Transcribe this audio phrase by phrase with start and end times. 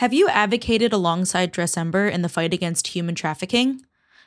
[0.00, 3.82] Have you advocated alongside Dressember in the fight against human trafficking?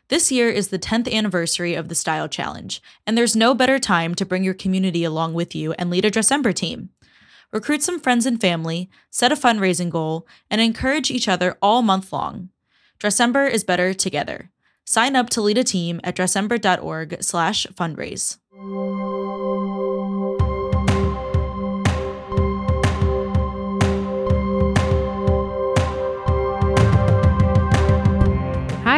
[0.10, 4.14] This year is the 10th anniversary of the Style Challenge, and there's no better time
[4.14, 6.90] to bring your community along with you and lead a Dressember team.
[7.52, 12.14] Recruit some friends and family, set a fundraising goal, and encourage each other all month
[12.14, 12.50] long.
[13.00, 14.52] Dressember is better together.
[14.86, 17.24] Sign up to lead a team at dressember.org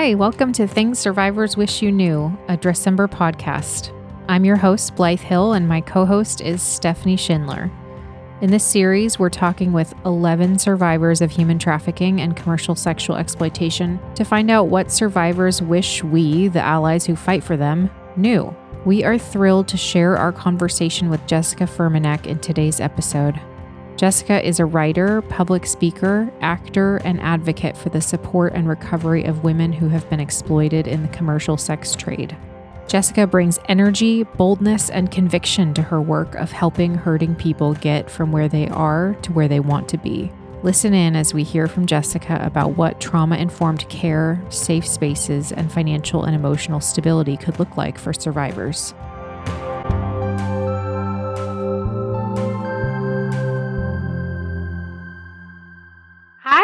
[0.05, 3.91] Hi, welcome to Things Survivors Wish You Knew, a Dressember podcast.
[4.30, 7.72] I'm your host, Blythe Hill, and my co host is Stephanie Schindler.
[8.40, 13.99] In this series, we're talking with 11 survivors of human trafficking and commercial sexual exploitation
[14.13, 18.55] to find out what survivors wish we, the allies who fight for them, knew.
[18.85, 23.41] We are thrilled to share our conversation with Jessika Fuhrmaneck in today's episode.
[23.98, 29.45] Jessika is a writer, public speaker, actor, and advocate for the support and recovery of
[29.45, 32.35] women who have been exploited in the commercial sex trade.
[32.88, 38.34] Jessika brings energy, boldness, and conviction to her work of helping hurting people get from
[38.34, 40.29] where they are to where they want to be.
[40.62, 45.71] Listen in as we hear from Jessika about what trauma informed care, safe spaces, and
[45.71, 48.93] financial and emotional stability could look like for survivors.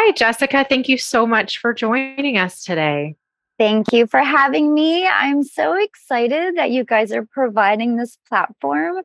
[0.04, 0.68] Hi, Jessika.
[0.68, 3.14] Thank you so much for joining us today.
[3.56, 5.06] Thank you for having me.
[5.06, 8.96] I'm so excited that you guys are providing this platform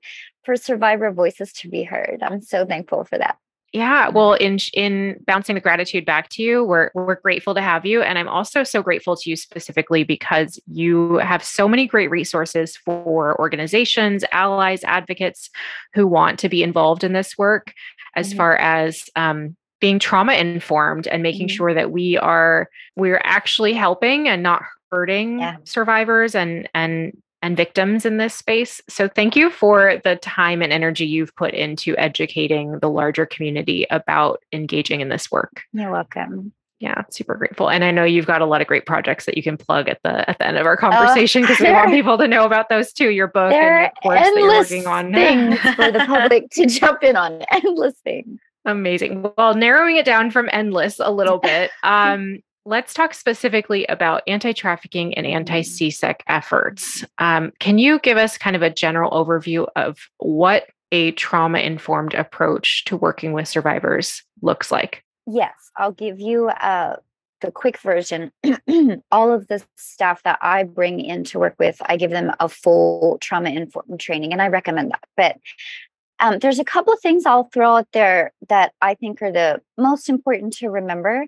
[0.43, 2.23] for survivor voices to be heard.
[2.23, 3.37] I'm so thankful for that.
[3.73, 7.85] Yeah, well, in in bouncing the gratitude back to you, we're we're grateful to have
[7.85, 12.09] you, and I'm also so grateful to you specifically because you have so many great
[12.09, 15.51] resources for organizations, allies, advocates
[15.93, 17.71] who want to be involved in this work,
[18.15, 18.37] as mm-hmm.
[18.37, 21.55] far as um, being trauma informed and making mm-hmm.
[21.55, 25.57] sure that we are we're actually helping and not hurting yeah.
[25.63, 27.11] survivors and and
[27.41, 28.81] and victims in this space.
[28.89, 33.85] So thank you for the time and energy you've put into educating the larger community
[33.91, 35.61] about engaging in this work.
[35.71, 36.51] You're welcome.
[36.79, 37.69] Yeah, super grateful.
[37.69, 39.99] And I know you've got a lot of great projects that you can plug at
[40.03, 42.93] the at the end of our conversation because we want people to know about those
[42.93, 43.09] too.
[43.09, 45.11] Your book and your course that you're working on.
[45.11, 47.41] Things for the public to jump in on.
[47.51, 48.39] Endless things.
[48.67, 49.25] Amazing.
[49.37, 54.51] Well, narrowing it down from endless a little bit, um, let's talk specifically about anti
[54.51, 57.03] trafficking and anti CSEC efforts.
[57.17, 62.13] Um, can you give us kind of a general overview of what a trauma informed
[62.13, 65.03] approach to working with survivors looks like?
[65.25, 66.97] Yes, I'll give you uh,
[67.41, 68.31] the quick version.
[69.11, 72.49] All of the staff that I bring in to work with, I give them a
[72.49, 75.03] full trauma informed training, and I recommend that.
[75.15, 75.37] But
[76.19, 79.61] um, there's a couple of things I'll throw out there that I think are the
[79.77, 81.25] most important to remember.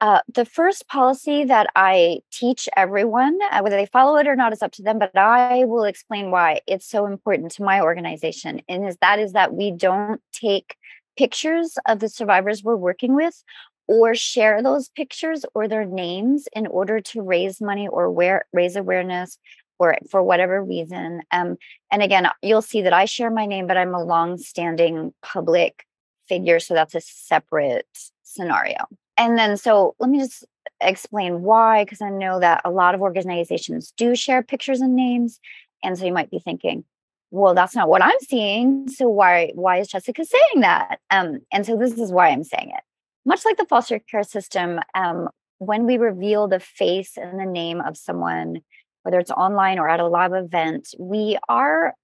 [0.00, 4.52] Uh, the first policy that I teach everyone, uh, whether they follow it or not,
[4.52, 4.98] is up to them.
[4.98, 9.32] But I will explain why it's so important to my organization, and is that is
[9.32, 10.76] that we don't take
[11.16, 13.42] pictures of the survivors we're working with
[13.86, 18.10] or share those pictures or their names in order to raise money or
[18.52, 19.38] raise awareness
[19.78, 21.22] for for whatever reason.
[21.30, 21.56] Um,
[21.90, 25.84] and again, you'll see that I share my name, but I'm a long-standing public
[26.28, 27.86] figure, so that's a separate
[28.22, 28.86] scenario.
[29.16, 30.44] And then, so let me just
[30.80, 35.38] explain why, because I know that a lot of organizations do share pictures and names,
[35.82, 36.84] and so you might be thinking,
[37.30, 38.88] well, that's not what I'm seeing.
[38.88, 41.00] So why why is Jessika saying that?
[41.10, 42.82] Um, and so this is why I'm saying it.
[43.26, 47.80] Much like the foster care system, um, when we reveal the face and the name
[47.80, 48.60] of someone
[49.04, 51.94] whether it's online or at a live event, we are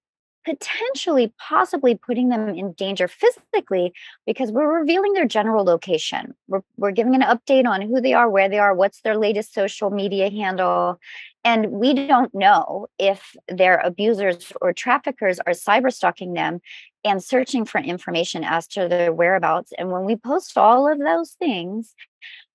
[0.45, 3.93] potentially possibly putting them in danger physically
[4.25, 6.33] because we're revealing their general location.
[6.47, 9.53] We're, we're giving an update on who they are, where they are, what's their latest
[9.53, 10.99] social media handle.
[11.43, 16.59] And we don't know if their abusers or traffickers are cyber stalking them
[17.03, 19.71] and searching for information as to their whereabouts.
[19.77, 21.93] And when we post all of those things,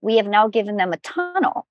[0.00, 1.66] we have now given them a tunnel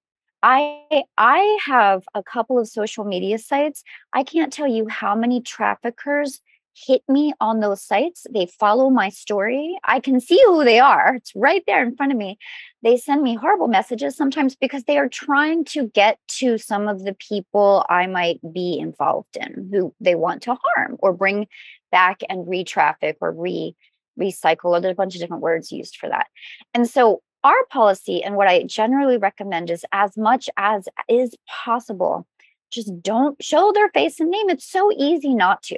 [0.48, 3.84] I I have a couple of social media sites.
[4.14, 6.40] I can't tell you how many traffickers
[6.76, 8.28] hit me on those sites.
[8.32, 9.76] They follow my story.
[9.84, 11.16] I can see who they are.
[11.16, 12.38] It's right there in front of me.
[12.84, 17.06] They send me horrible messages sometimes because they are trying to get to some of
[17.06, 21.48] the people I might be involved in who they want to harm or bring
[21.92, 23.76] back and re-traffic or re
[24.20, 26.28] recycle there's a bunch of different words used for that.
[26.74, 32.28] And so our policy and what I generally recommend is as much as is possible,
[32.72, 34.50] just don't show their face and name.
[34.50, 35.78] It's so easy not to.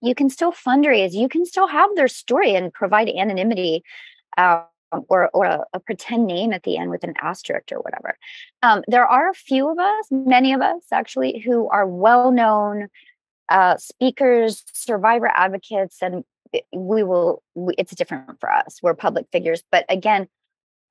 [0.00, 3.84] You can still fundraise, you can still have their story and provide anonymity.
[4.38, 4.64] Um,
[5.08, 8.16] or, or a, a, pretend name at the end with an asterisk or whatever.
[8.62, 12.86] Um, there are a few of us, many of us actually, who are well known
[13.48, 16.24] uh, speakers, survivor advocates, and
[16.72, 18.78] we will, we, it's different for us.
[18.80, 19.64] We're public figures.
[19.72, 20.28] But again,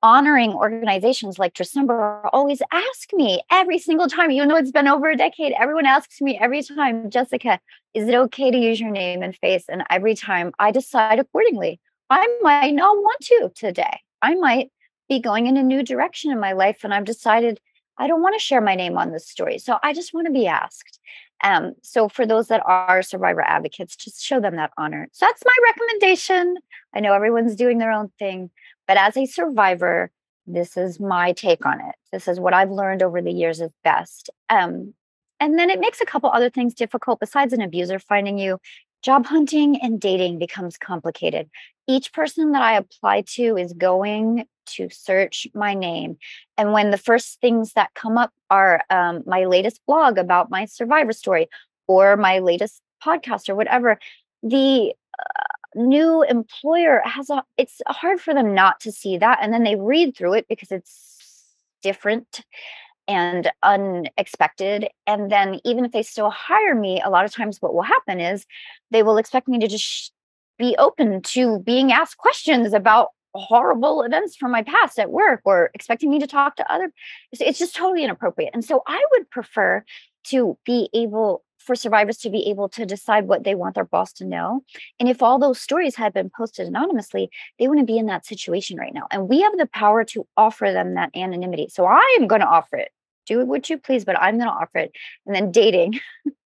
[0.06, 5.10] honoring organizations like Dressember always ask me every single time, even though it's been over
[5.10, 7.58] a decade, everyone asks me every time, Jessika,
[7.92, 9.64] is it okay to use your name and face?
[9.68, 11.80] And every time I decide accordingly.
[12.08, 14.00] I might not want to today.
[14.22, 14.70] I might
[15.08, 17.58] be going in a new direction in my life and I've decided
[17.98, 19.58] I don't want to share my name on this story.
[19.58, 21.00] So I just want to be asked.
[21.42, 25.08] Um, so for those that are survivor advocates, just show them that honor.
[25.12, 26.58] So that's my recommendation.
[26.94, 28.50] I know everyone's doing their own thing,
[28.86, 30.10] but as a survivor,
[30.46, 31.94] this is my take on it.
[32.12, 34.30] This is what I've learned over the years is best.
[34.48, 34.94] Um,
[35.40, 38.58] and then it makes a couple other things difficult besides an abuser finding you.
[39.02, 41.48] Job hunting and dating becomes complicated.
[41.86, 46.16] Each person that I apply to is going to search my name.
[46.56, 50.64] And when the first things that come up are um, my latest blog about my
[50.64, 51.48] survivor story
[51.86, 53.98] or my latest podcast or whatever,
[54.42, 59.38] the uh, new employer has a, it's hard for them not to see that.
[59.40, 61.44] And then they read through it because it's
[61.82, 62.42] different
[63.08, 64.88] and unexpected.
[65.06, 68.20] And then even if they still hire me, a lot of times what will happen
[68.20, 68.46] is
[68.90, 70.12] they will expect me to just
[70.58, 75.70] be open to being asked questions about horrible events from my past at work or
[75.74, 76.90] expecting me to talk to other
[77.32, 79.84] it's just totally inappropriate and so i would prefer
[80.24, 84.12] to be able for survivors to be able to decide what they want their boss
[84.12, 84.62] to know
[85.00, 88.78] and if all those stories had been posted anonymously they wouldn't be in that situation
[88.78, 92.26] right now and we have the power to offer them that anonymity so i am
[92.26, 92.90] going to offer it.
[93.26, 94.92] Do what you please but i'm going to offer it
[95.26, 95.98] and then dating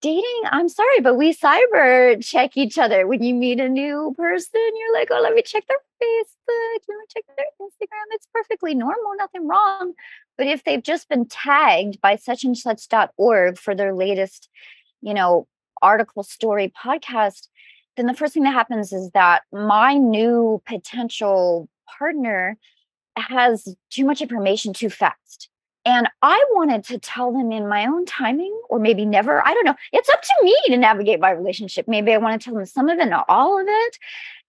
[0.00, 0.42] dating?
[0.46, 3.06] I'm sorry but we cyber check each other.
[3.06, 6.80] When you meet a new person you're like oh let me check their facebook.
[6.88, 8.04] Let me check their instagram.
[8.12, 9.94] It's perfectly normal nothing wrong.
[10.36, 14.48] But if they've just been tagged by such and such.org for their latest
[15.02, 15.46] you know
[15.80, 17.48] article story podcast
[17.96, 21.68] then the first thing that happens is that my new potential
[21.98, 22.56] partner
[23.16, 25.48] has too much information too fast
[25.88, 29.42] and I wanted to tell them in my own timing, or maybe never.
[29.46, 29.74] I don't know.
[29.90, 31.88] It's up to me to navigate my relationship.
[31.88, 33.98] Maybe I want to tell them some of it, not all of it.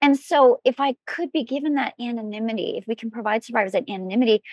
[0.02, 3.90] And so, if I could be given that anonymity, if we can provide survivors that
[3.90, 4.44] anonymity,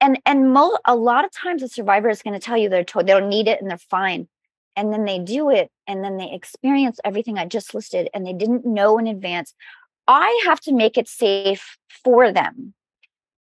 [0.00, 2.84] and and mo- a lot of times a survivor is going to tell you they're
[2.84, 4.28] told they don't need it and they're fine,
[4.76, 8.32] and then they do it, and then they experience everything I just listed, and they
[8.32, 9.54] didn't know in advance.
[10.06, 12.74] I have to make it safe for them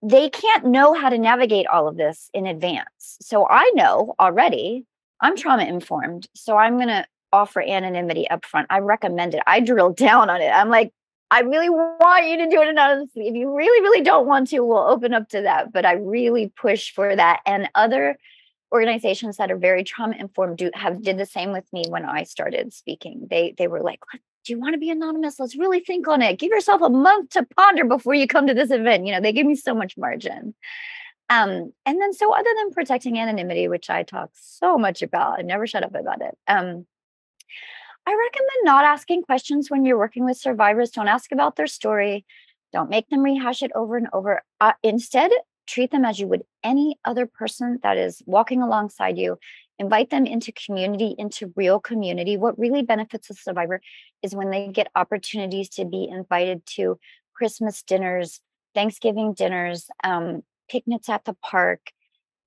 [0.02, 3.18] they can't know how to navigate all of this in advance.
[3.20, 4.84] So I know already,
[5.20, 6.26] I'm trauma informed.
[6.34, 8.66] So I'm going to offer anonymity up front.
[8.68, 9.42] I recommend it.
[9.46, 10.50] I drill down on it.
[10.50, 10.92] I'm like,
[11.30, 13.28] I really want you to do it anonymously.
[13.28, 15.72] If you really, really don't want to, we'll open up to that.
[15.72, 17.40] But I really push for that.
[17.46, 18.18] And other
[18.70, 22.24] organizations that are very trauma informed do have did the same with me when I
[22.24, 23.28] started speaking.
[23.30, 24.00] They they were like,
[24.44, 25.38] do you want to be anonymous?
[25.38, 26.38] Let's really think on it.
[26.38, 29.06] Give yourself a month to ponder before you come to this event.
[29.06, 30.54] You know, they give me so much margin.
[31.30, 35.42] Um, and then so other than protecting anonymity, which I talk so much about, I
[35.42, 36.36] never shut up about it.
[36.46, 36.86] Um,
[38.04, 40.90] I recommend not asking questions when you're working with survivors.
[40.90, 42.26] Don't ask about their story.
[42.72, 44.42] Don't make them rehash it over and over.
[44.60, 45.30] Uh, instead,
[45.66, 49.38] treat them as you would any other person that is walking alongside you
[49.82, 52.36] invite them into community, into real community.
[52.36, 53.80] What really benefits a survivor
[54.22, 56.98] is when they get opportunities to be invited to
[57.34, 58.40] Christmas dinners,
[58.74, 61.80] Thanksgiving dinners, um, picnics at the park,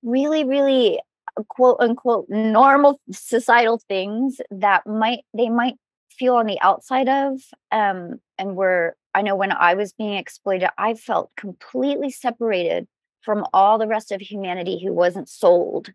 [0.02, 0.98] really, really
[1.38, 5.74] uh, quote unquote normal societal things that might they might
[6.08, 7.38] feel on the outside of
[7.70, 12.86] um, and where i know when i was being exploited i felt completely separated
[13.20, 15.92] from all the rest of humanity who wasn't sold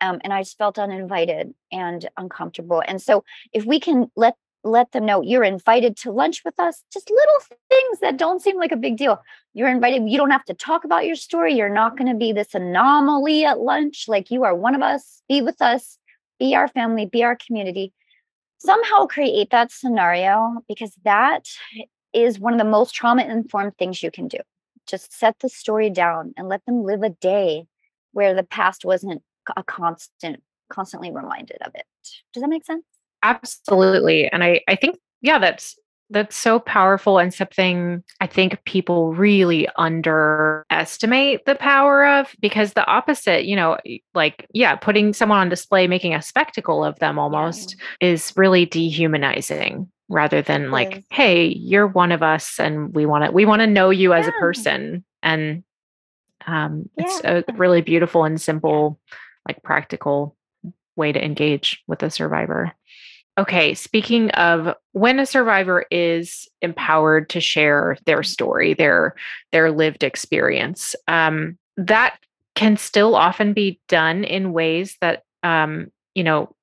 [0.00, 2.82] um, and I just felt uninvited and uncomfortable.
[2.86, 6.84] And so, if we can let let them know you're invited to lunch with us,
[6.92, 9.22] just little things that don't seem like a big deal.
[9.54, 10.08] You're invited.
[10.08, 11.54] You don't have to talk about your story.
[11.54, 14.04] You're not going to be this anomaly at lunch.
[14.06, 15.22] Like you are one of us.
[15.28, 15.98] Be with us.
[16.38, 17.06] Be our family.
[17.06, 17.92] Be our community.
[18.58, 21.46] Somehow create that scenario because that
[22.12, 24.38] is one of the most trauma informed things you can do.
[24.86, 27.66] Just set the story down and let them live a day
[28.12, 29.22] where the past wasn't
[29.56, 31.86] a constant constantly reminded of it
[32.32, 32.84] does that make sense
[33.22, 35.76] absolutely and i i think yeah that's
[36.10, 42.84] that's so powerful and something I think people really underestimate the power of because the
[42.86, 43.78] opposite, you know,
[44.12, 48.08] like, yeah, putting someone on display, making a spectacle of them almost yeah.
[48.08, 49.88] is really dehumanizing.
[50.08, 51.04] rather than like, yes.
[51.10, 54.26] hey, you're one of us and we want to we want to know you as
[54.26, 55.04] a person.
[55.22, 55.62] And
[56.46, 57.04] um, yeah.
[57.06, 58.98] it's a really beautiful and simple,
[59.46, 60.36] like practical
[60.96, 62.72] way to engage with a survivor.
[63.38, 69.14] Okay, speaking of when a survivor is empowered to share their story, their
[69.52, 72.18] their lived experience, um, that
[72.54, 76.54] can still often be done in ways that um, you know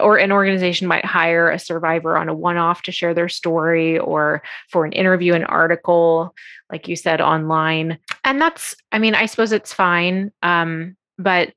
[0.00, 3.98] or an organization might hire a survivor on a one off to share their story
[3.98, 6.34] or for an interview, an article,
[6.70, 7.98] like you said, online.
[8.24, 10.32] And that's, I mean, I suppose it's fine.
[10.42, 11.52] Um, but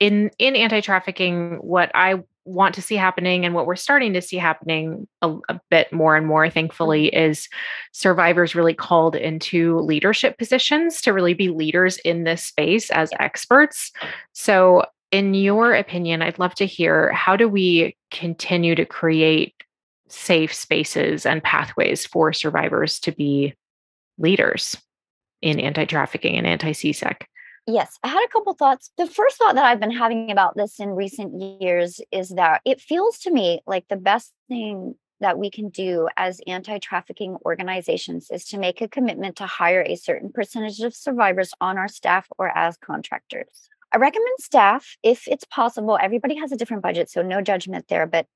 [0.00, 4.36] in in anti-trafficking what i want to see happening and what we're starting to see
[4.36, 7.30] happening a, a, bit more and more thankfully mm-hmm.
[7.30, 7.48] is
[7.92, 13.92] survivors really called into leadership positions to really be leaders in this space as experts.
[14.32, 19.54] So in your opinion i'd love to hear how do we continue to create
[20.08, 23.54] safe spaces and pathways for survivors to be
[24.18, 24.76] leaders
[25.40, 27.22] in anti-trafficking and anti-csec
[27.66, 28.90] Yes, I had a couple thoughts.
[28.98, 32.80] The first thought that I've been having about this in recent years is that it
[32.80, 38.28] feels to me like the best thing that we can do as anti trafficking organizations
[38.30, 42.28] is to make a commitment to hire a certain percentage of survivors on our staff
[42.38, 43.70] or as contractors.
[43.92, 45.98] I recommend staff if it's possible.
[46.00, 48.26] Everybody has a different budget, so no judgment there, but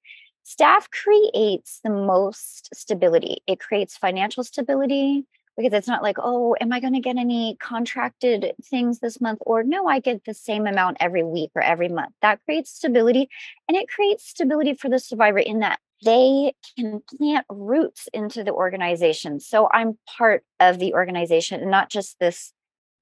[0.45, 3.39] staff creates the most stability.
[3.47, 5.27] It creates financial stability,
[5.59, 9.41] because it's not like, oh, am I going to get any contracted things this month?
[9.43, 12.13] Or no, I get the same amount every week or every month.
[12.23, 13.29] That creates stability.
[13.67, 18.53] And it creates stability for the survivor in that they can plant roots into the
[18.53, 19.41] organization.
[19.41, 22.53] So I'm part of the organization and not just this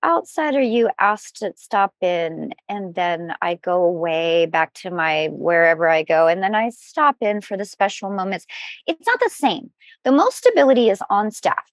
[0.04, 5.88] outsider you asked to stop in and then i go away back to my wherever
[5.88, 8.46] i go and then i stop in for the special moments
[8.86, 9.70] it's not the same
[10.04, 11.64] the most stability is on staff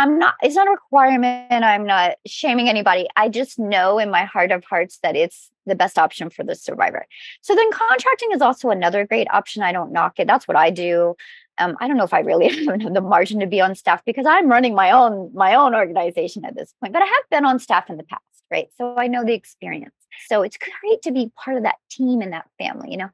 [0.00, 1.52] I'm not, it's not a requirement.
[1.52, 3.06] I'm not shaming anybody.
[3.16, 6.54] I just know in my heart of hearts that it's the best option for the
[6.54, 7.04] survivor.
[7.42, 9.62] So then contracting is also another great option.
[9.62, 10.26] I don't knock it.
[10.26, 11.16] That's what I do.
[11.58, 14.24] Um, I don't know if I really have the margin to be on staff because
[14.24, 17.58] I'm running my own my own organization at this point, but I have been on
[17.58, 18.68] staff in the past, right?
[18.78, 19.94] So I know the experience.
[20.28, 23.10] So it's great to be part of that team and that family, you know.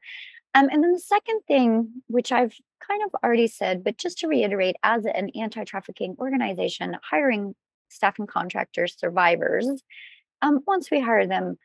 [0.55, 4.29] Um, and then the second thing, which I've kind of already said, but just to
[4.29, 7.55] reiterate, as an anti trafficking organization, hiring
[7.89, 9.69] staff and contractors, survivors,
[10.43, 11.57] um, once we hire them,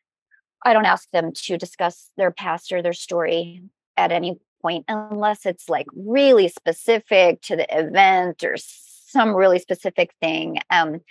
[0.63, 3.63] I don't ask them to discuss their past or their story
[3.98, 10.13] at any point unless it's like really specific to the event or some really specific
[10.22, 10.60] thing.
[10.70, 11.01] Um,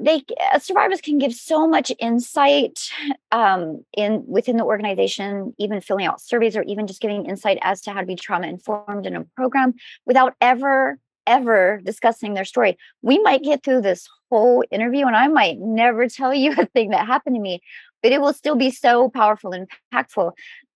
[0.00, 0.22] they
[0.52, 2.90] uh, survivors can give so much insight
[3.32, 7.80] um, in within the organization even filling out surveys or even just giving insight as
[7.82, 9.74] to how to be trauma informed in a program
[10.06, 12.76] without ever ever discussing their story.
[13.00, 16.90] We might get through this whole interview and i might never tell you a thing
[16.90, 17.60] that happened to me
[18.02, 20.32] but it will still be so powerful and impactful.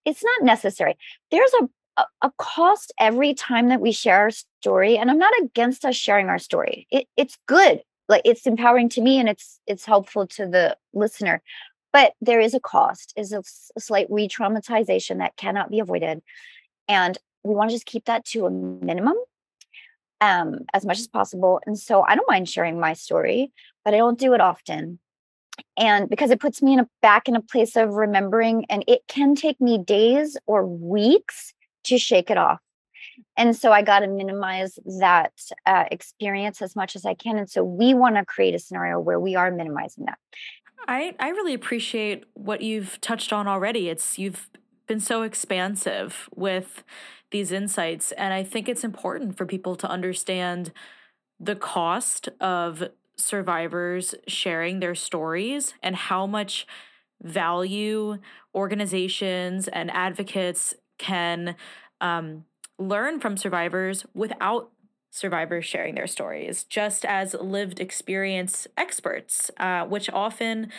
[0.06, 0.96] It's not necessary.
[1.30, 1.68] There's a
[2.22, 6.28] a cost every time that we share our story and i'm not against us sharing
[6.28, 6.86] our story.
[6.92, 11.42] It, it's good like it's empowering to me and it's it's helpful to the listener.
[11.92, 13.42] But there is a cost is a,
[13.76, 16.22] a slight re-traumatization that cannot be avoided
[16.88, 19.16] and we want to just keep that to a minimum
[20.20, 23.52] um, as much as possible and so i don't mind sharing my story
[23.84, 24.98] but i don't do it often
[25.76, 29.02] and because it puts me in a back in a place of remembering and it
[29.08, 32.60] can take me days or weeks to shake it off
[33.36, 35.32] and so I got to minimize that
[35.66, 37.38] uh, experience as much as I can.
[37.38, 40.18] And so we want to create a scenario where we are minimizing that.
[40.86, 43.88] I, I really appreciate what you've touched on already.
[43.88, 44.48] It's you've
[44.86, 46.82] been so expansive with
[47.30, 48.12] these insights.
[48.12, 50.72] And I think it's important for people to understand
[51.38, 56.66] the cost of survivors sharing their stories and how much
[57.22, 58.18] value
[58.54, 61.56] organizations and advocates can
[62.00, 62.44] um,
[62.78, 64.70] learn from survivors without
[65.10, 70.70] survivors sharing their stories, just as lived experience experts, uh, which often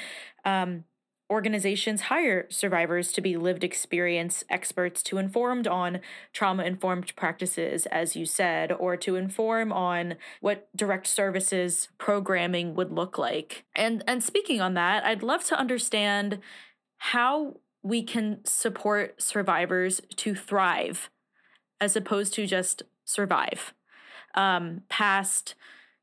[0.46, 0.84] um,
[1.32, 6.00] organizations hire survivors to be lived experience experts to inform on
[6.34, 12.92] trauma informed practices as you said or to inform on what direct services programming would
[12.92, 13.64] look like.
[13.76, 16.40] And and speaking on that i'd love to understand
[16.98, 21.10] how we can support survivors to thrive
[21.82, 23.74] as opposed to just survive
[24.36, 25.56] um, past,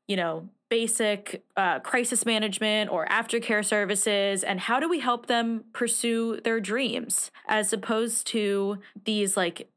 [0.07, 5.63] you know, basic uh, crisis management or aftercare services and how do we help them
[5.71, 9.69] pursue their dreams as opposed to these like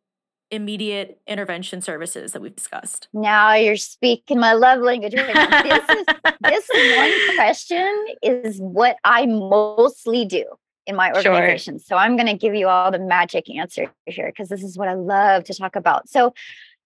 [0.51, 3.09] immediate intervention services that we've discussed?
[3.13, 5.15] Now you're speaking my love language.
[5.15, 6.07] Right this is
[6.41, 10.45] this one question is what I mostly do
[10.87, 11.75] in my organization.
[11.75, 11.85] Sure.
[11.85, 14.89] So I'm going to give you all the magic answer here because this is what
[14.89, 16.09] I love to talk about.
[16.09, 16.35] So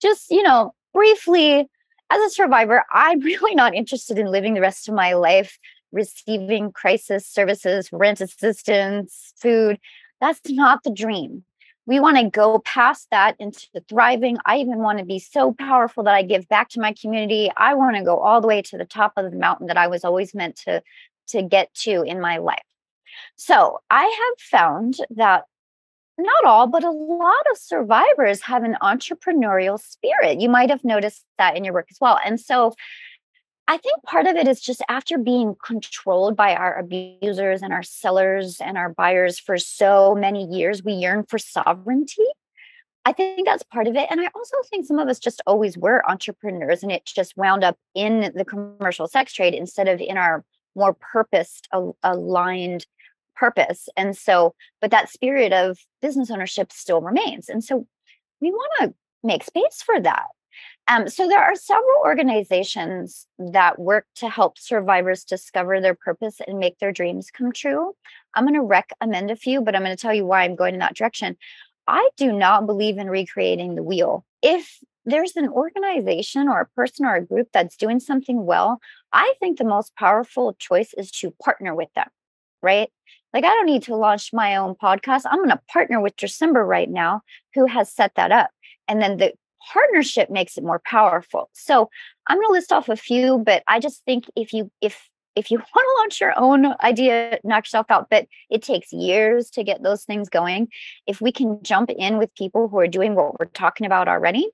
[0.00, 1.68] just, you know, briefly
[2.10, 5.58] as a survivor, I'm really not interested in living the rest of my life
[5.92, 9.78] receiving crisis services, rent assistance, food.
[10.20, 11.44] That's not the dream.
[11.86, 14.38] We want to go past that into thriving.
[14.46, 17.50] I even want to be so powerful that I give back to my community.
[17.56, 19.86] I want to go all the way to the top of the mountain that I
[19.86, 20.82] was always meant to
[21.28, 22.62] to get to in my life.
[23.36, 25.44] So, I have found that
[26.18, 30.40] not all, but a lot of survivors have an entrepreneurial spirit.
[30.40, 32.18] You might have noticed that in your work as well.
[32.24, 32.74] And so
[33.66, 37.82] I think part of it is just after being controlled by our abusers and our
[37.82, 42.26] sellers and our buyers for so many years, we yearn for sovereignty.
[43.06, 44.06] I think that's part of it.
[44.10, 47.64] And I also think some of us just always were entrepreneurs and it just wound
[47.64, 50.44] up in the commercial sex trade instead of in our
[50.74, 51.68] more purposed,
[52.02, 52.86] aligned
[53.36, 53.88] purpose.
[53.96, 57.48] And so, but that spirit of business ownership still remains.
[57.48, 57.86] And so
[58.40, 60.26] we want to make space for that.
[60.86, 66.58] Um, so there are several organizations that work to help survivors discover their purpose and
[66.58, 67.94] make their dreams come true.
[68.34, 70.74] I'm going to recommend a few, but I'm going to tell you why I'm going
[70.74, 71.36] in that direction.
[71.86, 74.24] I do not believe in recreating the wheel.
[74.42, 78.78] If there's an organization or a person or a group that's doing something well,
[79.12, 82.08] I think the most powerful choice is to partner with them,
[82.62, 82.90] right?
[83.34, 85.22] Like, I don't need to launch my own podcast.
[85.26, 87.22] I'm going to partner with Dressember right now,
[87.54, 88.50] who has set that up.
[88.86, 89.34] And then the
[89.72, 91.50] partnership makes it more powerful.
[91.52, 91.90] So
[92.28, 95.50] I'm going to list off a few, but I just think if you, if, if
[95.50, 99.64] you want to launch your own idea, knock yourself out, but it takes years to
[99.64, 100.68] get those things going.
[101.08, 104.48] If we can jump in with people who are doing what we're talking about already,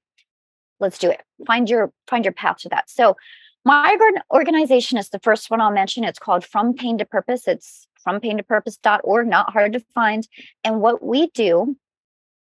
[0.79, 1.21] let's do it.
[1.47, 2.89] Find your find your path to that.
[2.89, 3.17] So
[3.63, 3.95] my
[4.33, 6.03] organization is the first one I'll mention.
[6.03, 7.47] It's called From Pain to Purpose.
[7.47, 10.27] It's frompaintopurpose.org, not hard to find.
[10.65, 11.77] And what we do,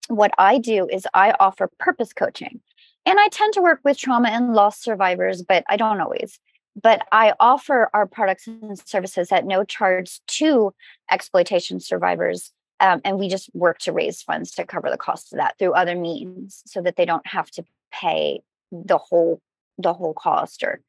[0.08, 2.62] what I do is I offer purpose coaching.
[3.06, 6.40] And I tend to work with trauma and loss survivors, but I don't always.
[6.82, 10.74] But I offer our products and services at no charge to
[11.10, 12.52] exploitation survivors.
[12.80, 15.74] Um, and we just work to raise funds to cover the cost of that through
[15.74, 19.42] other means so that they don't have to pay the whole
[19.78, 20.82] the whole cost or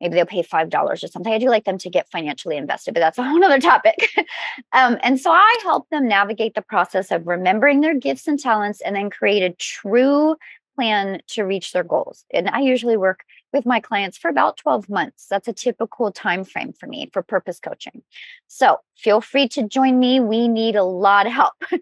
[0.00, 1.32] maybe they'll pay five dollars or something.
[1.32, 4.10] I do like them to get financially invested but that's a whole other topic.
[4.72, 8.80] Um, and so i help them navigate the process of remembering their gifts and talents
[8.80, 10.36] and then create a true
[10.74, 12.24] plan to reach their goals.
[12.32, 13.20] And i usually work
[13.52, 15.26] with my clients for about 12 months.
[15.28, 18.02] That's a typical time frame for me for purpose coaching.
[18.46, 20.20] So feel free to join me.
[20.20, 21.54] We need a lot of help.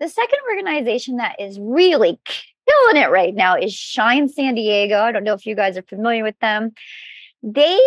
[0.00, 4.98] The second organization that is really killing it right now is shine san diego.
[5.00, 6.72] I don't know if you guys are familiar with them
[7.42, 7.80] they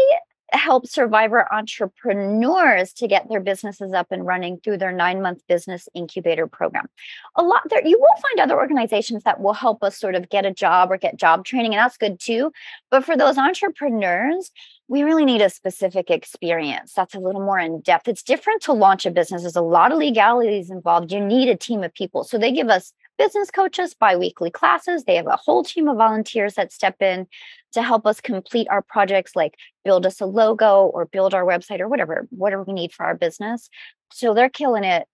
[0.51, 5.89] help survivor entrepreneurs to get their businesses up and running through their nine month business
[5.93, 6.87] incubator program.
[7.35, 10.45] A lot there, you will find other organizations that will help us sort of get
[10.45, 12.51] a job or get job training, and that's good too.
[12.91, 14.51] But for those entrepreneurs,
[14.87, 18.07] we really need a specific experience that's a little more in depth.
[18.07, 19.41] It's different to launch a business.
[19.41, 21.11] There's a lot of legalities involved.
[21.11, 22.23] You need a team of people.
[22.23, 25.04] So they give us business coaches, biweekly classes.
[25.04, 27.28] They have a whole team of volunteers that step in
[27.73, 31.80] to help us complete our projects like build us a logo or build our website
[31.80, 33.69] or whatever, whatever we need for our business.
[34.12, 35.08] So they're killing it.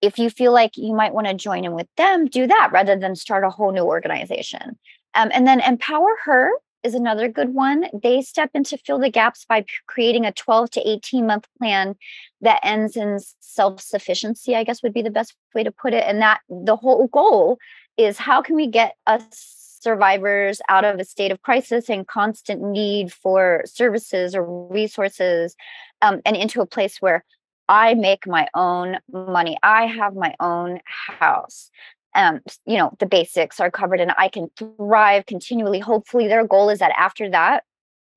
[0.00, 2.96] If you feel like you might want to join in with them, do that rather
[2.96, 4.78] than start a whole new organization.
[5.14, 7.86] Um, and then empower her is another good one.
[7.92, 11.96] They step in to fill the gaps by creating a 12 to 18 month plan
[12.40, 16.04] that ends in self sufficiency, I guess would be the best way to put it.
[16.06, 17.58] And that the whole goal
[17.96, 22.60] is how can we get us survivors out of a state of crisis and constant
[22.60, 25.54] need for services or resources
[26.02, 27.24] um, and into a place where
[27.68, 29.58] I make my own money.
[29.62, 31.70] I have my own house
[32.18, 35.78] um, you know, the basics are covered and I can thrive continually.
[35.78, 37.62] Hopefully, their goal is that after that,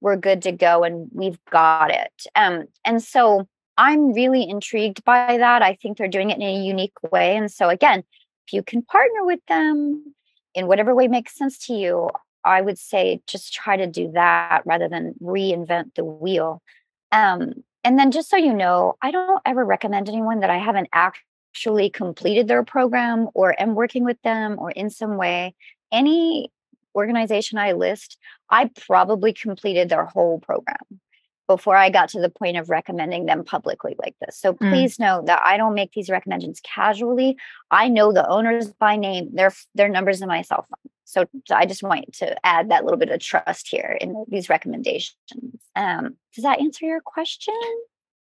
[0.02, 2.26] we're good to go and we've got it.
[2.36, 5.62] Um, and so I'm really intrigued by that.
[5.62, 7.38] I think they're doing it in a unique way.
[7.38, 8.00] And so, again,
[8.48, 10.16] if you can partner with them
[10.56, 12.10] in whatever way makes sense to you,
[12.44, 16.64] I would say just try to do that rather than reinvent the wheel.
[17.12, 20.90] Um, and then, just so you know, I don't ever recommend anyone that I haven't
[20.92, 25.54] actually actually completed their program or am working with them or in some way,
[25.92, 26.50] any
[26.96, 28.18] organization I list,
[28.50, 30.78] I probably completed their whole program
[31.48, 34.38] before I got to the point of recommending them publicly like this.
[34.38, 34.70] So mm.
[34.70, 35.00] please mm.
[35.02, 37.38] know that I don't make these recommendations casually.
[37.70, 40.92] I know the owners by name, their their numbers in my cell phone.
[41.04, 44.48] So, so I just want to add that little bit of trust here in these
[44.48, 45.14] recommendations.
[45.76, 47.54] Um, does that answer your question?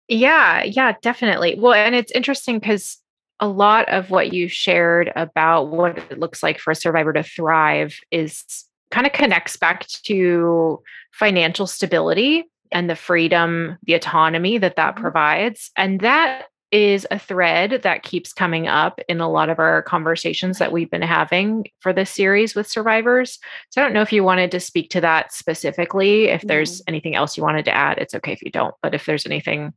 [0.09, 1.57] Yeah, yeah, definitely.
[1.59, 2.99] Well, and it's interesting because
[3.41, 7.23] a lot of what you shared about what it looks like for a survivor to
[7.23, 14.77] thrive is kind of connects back to financial stability and the freedom, the autonomy that
[14.77, 15.03] that mm-hmm.
[15.03, 15.71] provides.
[15.77, 20.59] And that is a thread that keeps coming up in a lot of our conversations
[20.59, 23.41] that we've been having for this series with survivors.
[23.71, 26.27] So I don't know if you wanted to speak to that specifically.
[26.29, 26.91] If there's mm-hmm.
[26.91, 28.75] anything else you wanted to add, it's okay if you don't.
[28.83, 29.73] But if there's anything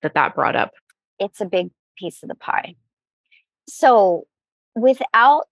[0.00, 0.72] that that brought up,
[1.18, 2.74] it's a big piece of the pie.
[3.70, 4.26] So
[4.74, 5.48] without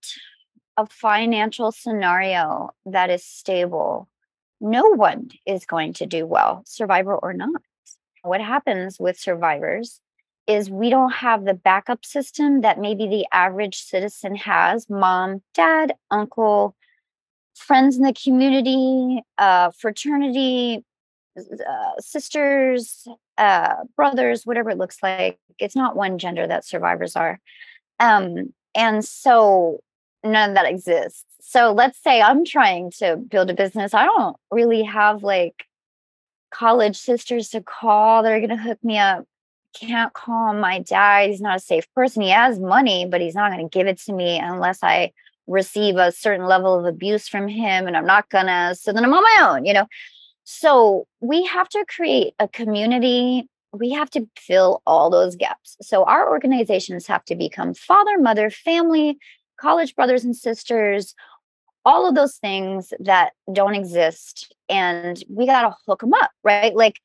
[0.76, 4.08] a financial scenario that is stable,
[4.60, 7.62] no one is going to do well, survivor or not.
[8.22, 10.00] What happens with survivors
[10.46, 15.94] is we don't have the backup system that maybe the average citizen has mom, dad,
[16.10, 16.74] uncle,
[17.54, 20.84] friends in the community, uh, fraternity,
[21.36, 25.38] uh, sisters, uh, brothers, whatever it looks like.
[25.58, 27.40] It's not one gender that survivors are.
[28.00, 29.80] Um, and so
[30.24, 31.24] none of that exists.
[31.40, 33.94] So let's say I'm trying to build a business.
[33.94, 35.64] I don't really have like
[36.50, 39.24] college sisters to call that are going to hook me up.
[39.74, 41.30] Can't call my dad.
[41.30, 42.22] He's not a safe person.
[42.22, 45.12] He has money, but he's not going to give it to me unless I
[45.46, 47.86] receive a certain level of abuse from him.
[47.86, 48.74] And I'm not going to.
[48.74, 49.86] So then I'm on my own, you know?
[50.44, 55.76] So we have to create a community we have to fill all those gaps.
[55.82, 59.18] So our organizations have to become father, mother, family,
[59.60, 61.14] college brothers and sisters,
[61.84, 64.54] all of those things that don't exist.
[64.68, 66.74] And we got to hook them up, right?
[66.74, 66.96] Like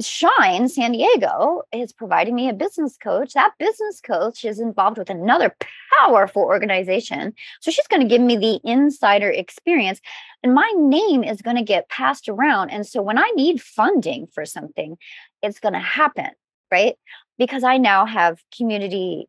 [0.00, 3.34] Shine San Diego is providing me a business coach.
[3.34, 5.54] That business coach is involved with another
[5.98, 7.34] powerful organization.
[7.60, 10.00] So she's going to give me the insider experience,
[10.42, 12.70] and my name is going to get passed around.
[12.70, 14.96] And so when I need funding for something,
[15.42, 16.30] it's going to happen,
[16.70, 16.96] right?
[17.38, 19.28] Because I now have community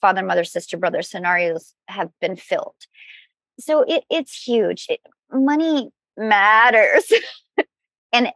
[0.00, 2.74] father, mother, sister, brother scenarios have been filled.
[3.58, 4.86] So it, it's huge.
[4.88, 5.00] It,
[5.32, 7.10] money matters.
[8.12, 8.28] and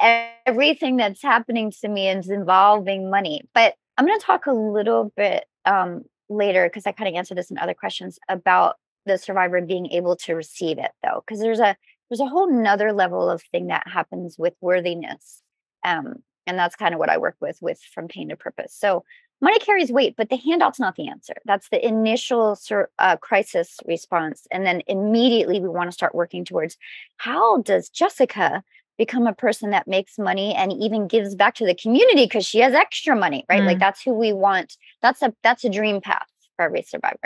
[0.47, 3.43] everything that's happening to me is involving money.
[3.55, 7.39] But I'm going to talk a little bit um, later because I kind of answered
[7.39, 11.61] this in other questions about the survivor being able to receive it though because there's
[11.61, 11.77] a
[12.09, 15.43] there's a whole nother level of thing that happens with worthiness
[15.85, 19.05] um, and that's kind of what i work with with from pain to purpose so
[19.41, 22.59] money carries weight but the handout's not the answer that's the initial
[22.99, 26.77] uh, crisis response and then immediately we want to start working towards
[27.17, 28.63] how does jessika
[29.01, 32.59] become a person that makes money and even gives back to the community because she
[32.59, 33.67] has extra money right mm.
[33.67, 37.17] like that's who we want that's a that's a dream path for every survivor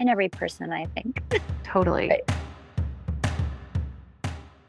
[0.00, 1.22] and every person i think
[1.62, 2.28] totally right.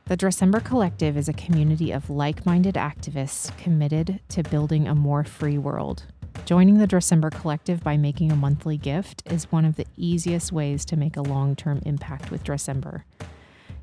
[0.05, 5.23] The Dressember Collective is a community of like minded activists committed to building a more
[5.23, 6.03] free world.
[6.45, 10.83] Joining the Dressember Collective by making a monthly gift is one of the easiest ways
[10.85, 13.03] to make a long term impact with Dressember.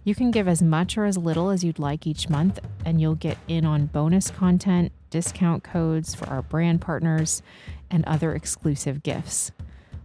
[0.02, 3.16] You can give as much or as little as you'd like each month, and you'll
[3.16, 7.42] get in on bonus content, discount codes for our brand partners,
[7.90, 9.52] and other exclusive gifts.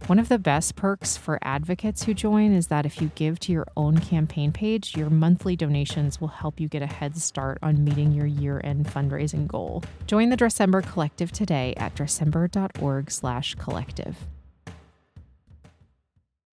[0.06, 3.52] One of the best perks for advocates who join is that if you give to
[3.52, 7.82] your own campaign page, your monthly donations will help you get a head start on
[7.82, 9.82] meeting your year-end fundraising goal.
[10.06, 14.16] Join the Dressember Collective today at dressember.org/collective.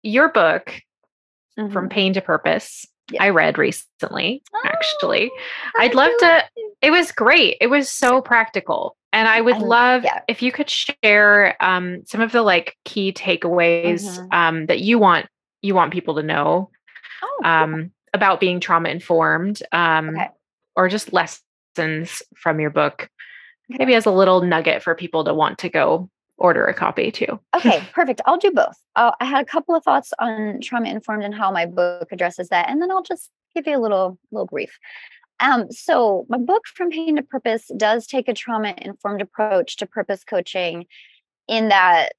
[0.02, 0.82] Your book,
[1.60, 1.72] mm-hmm.
[1.72, 2.88] From Pain to Purpose,
[3.20, 5.32] I read recently, oh, actually.
[5.78, 6.44] I'd love to.
[6.82, 7.58] It was great.
[7.60, 8.96] It was so practical.
[9.12, 10.22] And I would I, love yeah.
[10.28, 14.28] if you could share um, some of the like key takeaways mm-hmm.
[14.32, 15.28] um, that you want
[15.62, 16.70] you want people to know
[17.22, 20.30] oh, um, about being trauma informed, um, okay.
[20.76, 23.10] or just lessons from your book.
[23.70, 26.10] Maybe as a little nugget for people to want to go
[26.44, 27.40] order a copy too.
[27.56, 28.22] okay, perfect.
[28.26, 28.78] I'll do both.
[28.96, 32.50] Uh, I had a couple of thoughts on trauma informed and how my book addresses
[32.50, 34.78] that, and then I'll just give you a little little brief.
[35.40, 39.88] Um, so my book from pain to purpose does take a trauma informed approach to
[39.88, 40.86] purpose coaching,
[41.48, 42.10] in that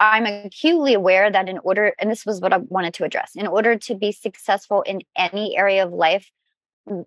[0.00, 3.46] I'm acutely aware that in order, and this was what I wanted to address, in
[3.46, 6.30] order to be successful in any area of life,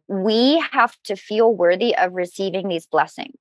[0.08, 3.36] we have to feel worthy of receiving these blessings.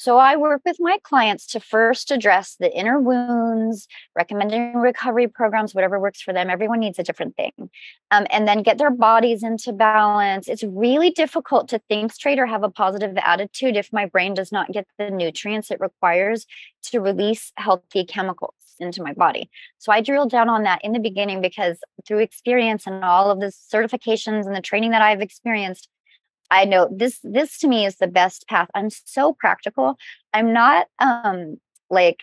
[0.00, 5.74] So I work with my clients to first address the inner wounds, recommending recovery programs,
[5.74, 6.48] whatever works for them.
[6.48, 7.68] Everyone needs a different thing.
[8.12, 10.46] Um, and then get their bodies into balance.
[10.46, 14.52] It's really difficult to think straight or have a positive attitude if my brain does
[14.52, 16.46] not get the nutrients it requires
[16.84, 18.54] to release healthy chemicals.
[18.80, 19.50] into my body.
[19.78, 23.40] So I drilled down on that in the beginning because through experience and all of
[23.40, 25.88] the certifications and the training that I've experienced,
[26.50, 28.68] I know this this to me is the best path.
[28.74, 29.96] I'm so practical.
[30.32, 31.58] I'm not um
[31.90, 32.20] like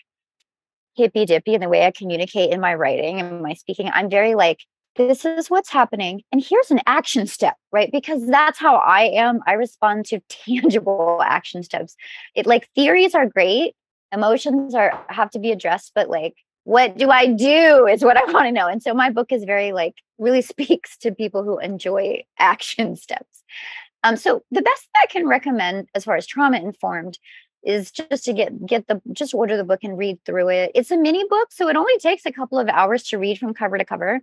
[0.95, 3.89] hippy dippy in the way I communicate in my writing and my speaking.
[3.93, 4.59] I'm very like
[4.95, 9.39] this is what's happening and here's an action step right because that's how i am
[9.45, 11.95] i respond to tangible action steps
[12.35, 13.75] it like theories are great
[14.11, 16.33] emotions are have to be addressed but like
[16.63, 19.43] what do i do is what i want to know and so my book is
[19.43, 23.43] very like really speaks to people who enjoy action steps
[24.05, 27.19] um so the best i can recommend as far as trauma informed
[27.63, 30.91] is just to get get the just order the book and read through it it's
[30.91, 33.77] a mini book so it only takes a couple of hours to read from cover
[33.77, 34.21] to cover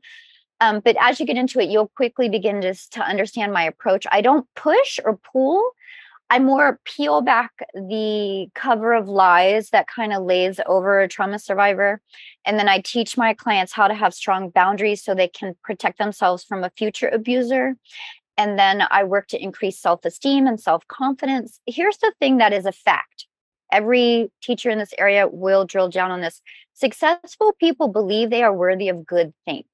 [0.62, 4.07] um, but as you get into it, you'll quickly begin just to understand my approach.
[4.12, 5.73] I don't push or pull.
[6.31, 11.40] I more peel back the cover of lies that kind of lays over a trauma
[11.40, 12.01] survivor.
[12.47, 15.99] And then I teach my clients how to have strong boundaries so they can protect
[15.99, 17.75] themselves from a future abuser.
[18.43, 21.61] And then I work to increase self esteem and self confidence.
[21.65, 23.29] Here's the thing that is a fact
[23.71, 26.43] every teacher in this area will drill down on this.
[26.75, 29.67] Successful people believe they are worthy of good things.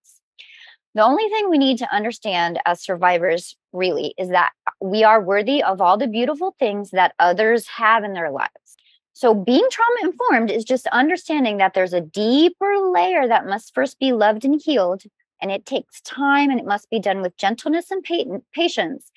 [0.95, 4.51] The only thing we need to understand as survivors really is that
[4.83, 8.77] we are worthy of all the beautiful things that others have in their lives.
[9.15, 13.99] So, being trauma informed is just understanding that there's a deeper layer that must first
[13.99, 15.05] be loved and healed.
[15.41, 19.11] And it takes time and it must be done with gentleness and patience.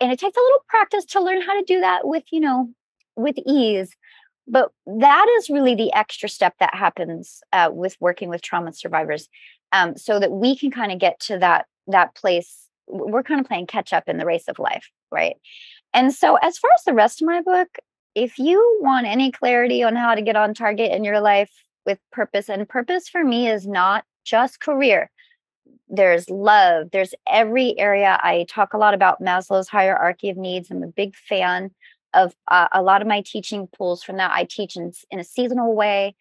[0.00, 2.70] And it takes a little practice to learn how to do that with, you know,
[3.16, 3.94] with ease.
[4.46, 9.28] But that is really the extra step that happens uh, with working with trauma survivors
[9.72, 13.46] um, so that we can kind of get to that that place we're kind of
[13.46, 15.36] playing catch up in the race of life right
[15.92, 17.68] and so as far as the rest of my book
[18.14, 21.50] if you want any clarity on how to get on target in your life
[21.86, 25.10] with purpose and purpose for me is not just career
[25.90, 30.82] there's love there's every area i talk a lot about maslow's hierarchy of needs i'm
[30.82, 31.70] a big fan
[32.14, 35.24] of uh, a lot of my teaching pools from that i teach in, in a
[35.24, 36.14] seasonal way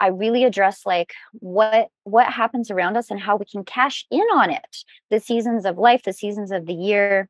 [0.00, 4.24] I really address like what what happens around us and how we can cash in
[4.34, 4.76] on it.
[5.10, 7.28] The seasons of life, the seasons of the year.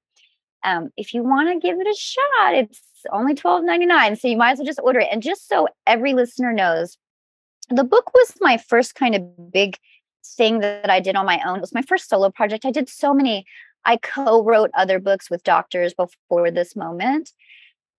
[0.63, 2.81] Um, if you want to give it a shot, it's
[3.13, 5.09] only twelve ninety nine, so you might as well just order it.
[5.13, 6.97] And just so every listener knows,
[7.69, 9.77] the book was my first kind of big
[10.25, 11.59] thing that I did on my own.
[11.59, 12.65] It was my first solo project.
[12.65, 13.47] I did so many.
[13.85, 17.33] I co-wrote other books with doctors before this moment.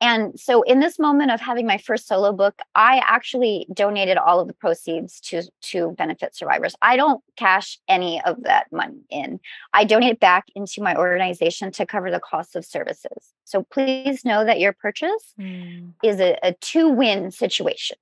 [0.01, 4.41] And so, in this moment of having my first solo book, I actually donated all
[4.41, 6.75] of the proceeds to to benefit survivors.
[6.81, 9.39] I don't cash any of that money in.
[9.73, 13.33] I donate it back into my organization to cover the cost of services.
[13.45, 15.93] So please know that your purchase mm.
[16.03, 17.97] is a, a two win situation.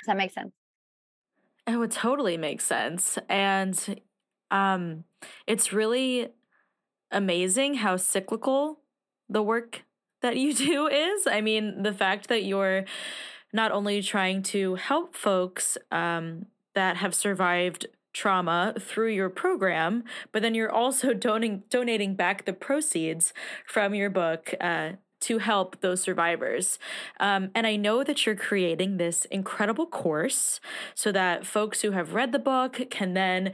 [0.00, 0.52] Does that make sense?
[1.66, 4.00] It would totally make sense, and
[4.50, 5.04] um,
[5.46, 6.28] it's really
[7.10, 8.80] amazing how cyclical
[9.28, 9.84] the work
[10.22, 11.26] that you do is.
[11.26, 12.84] I mean, the fact that you're
[13.52, 20.42] not only trying to help folks um, that have survived trauma through your program, but
[20.42, 23.32] then you're also donating donating back the proceeds
[23.66, 26.78] from your book uh, to help those survivors.
[27.20, 30.60] Um, and I know that you're creating this incredible course
[30.94, 33.52] so that folks who have read the book can then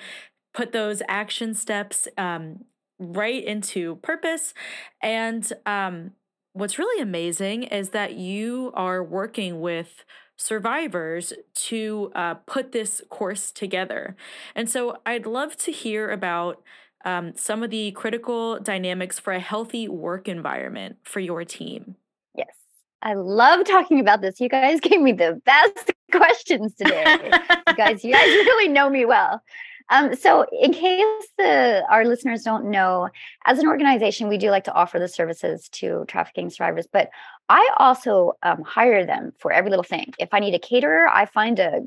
[0.54, 2.64] put those action steps um,
[2.98, 4.54] right into purpose
[5.02, 6.12] and um,
[6.52, 10.04] what's really amazing is that you are working with
[10.36, 14.16] survivors to uh, put this course together.
[14.54, 16.62] And so I'd love to hear about
[17.04, 21.96] um, some of the critical dynamics for a healthy work environment for your team.
[22.36, 22.54] Yes.
[23.02, 24.40] I love talking about this.
[24.40, 27.30] You guys gave me the best questions today.
[27.68, 29.42] you guys, you guys really know me well.
[29.90, 31.04] Um, so, in case
[31.36, 33.08] the, our listeners don't know,
[33.44, 37.10] as an organization, we do like to offer the services to trafficking survivors, but
[37.48, 40.14] I also um, hire them for every little thing.
[40.18, 41.80] If I need a caterer, I find a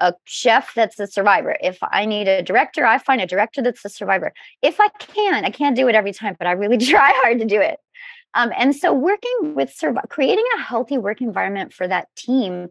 [0.00, 1.56] a chef that's a survivor.
[1.60, 4.32] If I need a director, I find a director that's a survivor.
[4.62, 7.44] If I can, I can't do it every time, but I really try hard to
[7.44, 7.78] do it.
[8.34, 9.74] Um, and so, working with
[10.08, 12.68] creating a healthy work environment for that team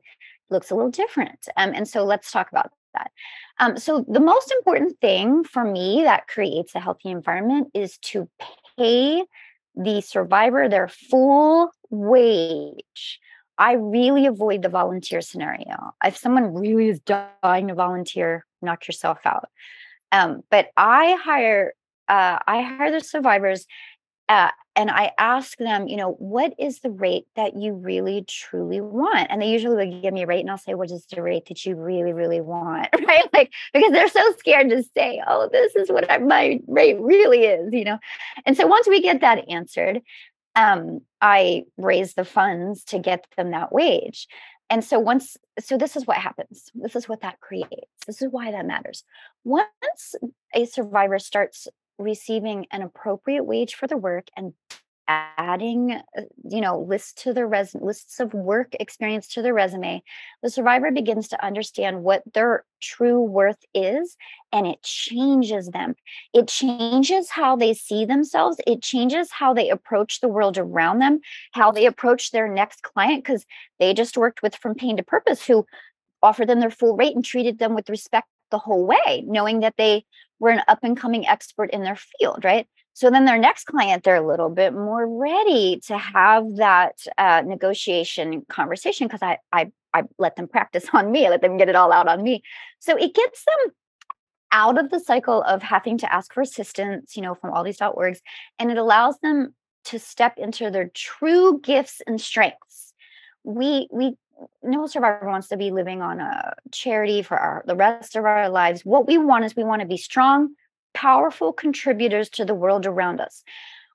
[0.49, 1.47] looks a little different.
[1.57, 3.11] Um, and so, let's talk about that.
[3.59, 8.29] Um, so, the most important thing for me that creates a healthy environment is to
[8.77, 9.23] pay
[9.75, 13.19] the survivor their full wage.
[13.57, 15.93] I really avoid the volunteer scenario.
[16.03, 19.49] If someone really is dying to volunteer, knock yourself out.
[20.11, 21.73] Um, but I hire,
[22.07, 23.65] uh, I hire the survivors
[24.29, 28.79] uh, and I ask them, you know, what is the rate that you really truly
[28.79, 29.27] want?
[29.31, 31.47] And they usually would give me a rate, and I'll say, what is the rate
[31.47, 32.89] that you really, really want?
[33.07, 33.29] Right?
[33.33, 37.45] Like, because they're so scared to say, oh, this is what I, my rate really
[37.45, 37.97] is, you know?
[38.45, 40.01] And so once we get that answered,
[40.57, 44.27] um, I raise the funds to get them that wage.
[44.69, 46.71] And so once, so this is what happens.
[46.73, 47.71] This is what that creates.
[48.05, 49.03] This is why that matters.
[49.45, 50.15] Once
[50.53, 51.67] a survivor starts
[51.99, 54.53] receiving an appropriate wage for the work and
[55.07, 60.03] adding uh, you know lists to their res lists of work experience to their resume
[60.43, 64.17] the survivor begins to understand what their true worth is
[64.51, 65.95] and it changes them.
[66.33, 68.57] It changes how they see themselves.
[68.65, 71.19] It changes how they approach the world around them
[71.51, 73.45] how they approach their next client because
[73.79, 75.65] they just worked with from pain to purpose who
[76.21, 79.75] offered them their full rate and treated them with respect the whole way knowing that
[79.77, 80.05] they
[80.39, 84.03] were an up and coming expert in their field right so then their next client,
[84.03, 89.71] they're a little bit more ready to have that uh, negotiation conversation because I, I
[89.93, 91.27] I let them practice on me.
[91.27, 92.41] I let them get it all out on me.
[92.79, 93.75] So it gets them
[94.51, 97.77] out of the cycle of having to ask for assistance, you know, from all these
[97.77, 98.17] .orgs,
[98.57, 99.53] and it allows them
[99.85, 102.95] to step into their true gifts and strengths.
[103.43, 104.15] We we
[104.63, 108.49] no survivor wants to be living on a charity for our the rest of our
[108.49, 108.83] lives.
[108.83, 110.55] What we want is we want to be strong,
[110.97, 113.43] powerful contributors to the world around us.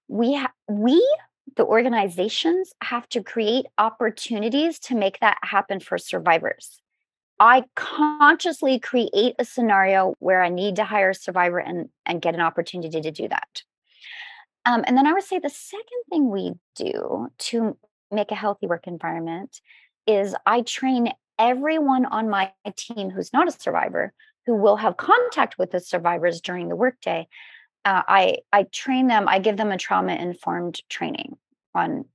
[0.06, 1.04] We ha- we
[1.56, 6.80] the organizations have to create opportunities to make that happen for survivors.
[7.40, 12.34] I consciously create a scenario where I need to hire a survivor and, and get
[12.34, 13.62] an opportunity to do that.
[14.64, 17.76] Um, and then I would say the second thing we do to
[18.12, 19.60] make a healthy work environment
[20.06, 24.12] is I train everyone on my team who's not a survivor
[24.46, 27.28] who will have contact with the survivors during the workday,
[27.84, 29.28] uh, I I train them.
[29.28, 31.36] I give them a trauma informed training
[31.74, 32.06] on.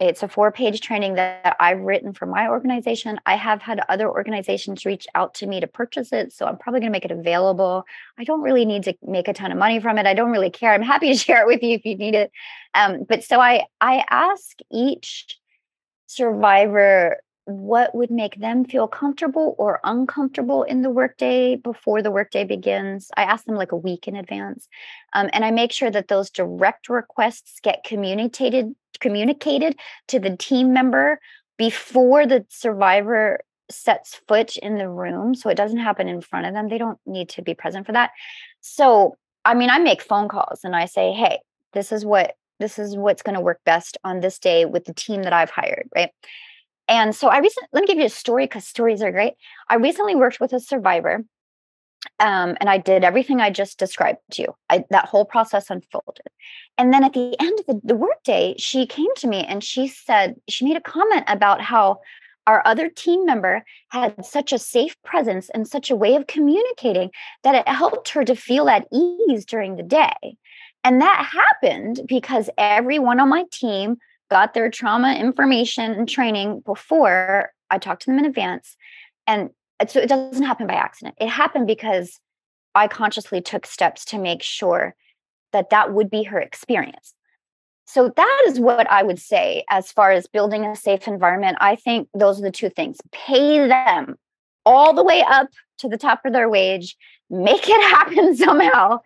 [0.00, 3.20] It's a four page training that I've written for my organization.
[3.24, 6.32] I have had other organizations reach out to me to purchase it.
[6.32, 7.84] So I'm probably going to make it available.
[8.18, 10.06] I don't really need to make a ton of money from it.
[10.06, 10.72] I don't really care.
[10.72, 12.32] I'm happy to share it with you if you need it.
[12.74, 15.38] Um, but so I I ask each
[16.06, 22.44] survivor what would make them feel comfortable or uncomfortable in the workday before the workday
[22.44, 23.10] begins.
[23.16, 24.68] I ask them like a week in advance,
[25.12, 29.76] um, and I make sure that those direct requests get communicated communicated
[30.08, 31.18] to the team member
[31.58, 36.54] before the survivor sets foot in the room, so it doesn't happen in front of
[36.54, 36.68] them.
[36.68, 38.10] They don't need to be present for that.
[38.60, 41.40] So, I mean, I make phone calls and I say, "Hey,
[41.72, 44.94] this is what." This is what's going to work best on this day with the
[44.94, 46.10] team that I've hired, right?
[46.88, 49.34] And so I recently, let me give you a story because stories are great.
[49.68, 51.24] I recently worked with a survivor
[52.18, 54.48] um, and I did everything I just described to you.
[54.68, 56.26] I, that whole process unfolded.
[56.78, 59.88] And then at the end of the, the workday, she came to me and she
[59.88, 62.00] said, she made a comment about how
[62.46, 67.10] our other team member had such a safe presence and such a way of communicating
[67.44, 70.36] that it helped her to feel at ease during the day.
[70.84, 73.98] And that happened because everyone on my team
[74.32, 78.78] got their trauma information and training before I talked to them in advance.
[79.26, 79.50] And
[79.86, 81.16] so it doesn't happen by accident.
[81.20, 82.18] It happened because
[82.74, 84.94] I consciously took steps to make sure
[85.52, 87.12] that that would be her experience.
[87.84, 91.58] So that is what I would say as far as building a safe environment.
[91.60, 92.96] I think those are the two things.
[93.12, 94.16] Pay them
[94.64, 95.48] all the way up
[95.80, 96.96] to the top of their wage,
[97.28, 99.00] make it happen somehow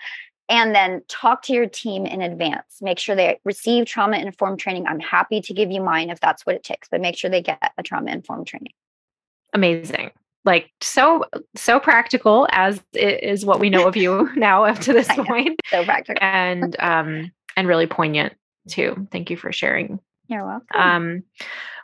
[0.48, 2.78] and then talk to your team in advance.
[2.80, 4.86] Make sure they receive trauma informed training.
[4.86, 7.42] I'm happy to give you mine if that's what it takes, but make sure they
[7.42, 8.72] get a trauma informed training.
[9.52, 10.12] Amazing.
[10.44, 11.24] Like so
[11.56, 15.60] so practical as it is what we know of you now up to this point.
[15.70, 16.22] So practical.
[16.22, 18.34] And um and really poignant
[18.68, 19.08] too.
[19.10, 19.98] Thank you for sharing.
[20.28, 20.80] You're welcome.
[20.80, 21.22] Um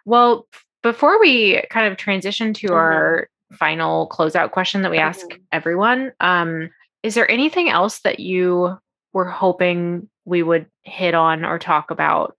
[0.04, 0.46] well
[0.82, 2.76] before we kind of transition to mm-hmm.
[2.76, 5.42] our final closeout question that we ask mm-hmm.
[5.50, 6.70] everyone, um
[7.02, 8.78] is there anything else that you
[9.12, 12.36] were hoping we would hit on or talk about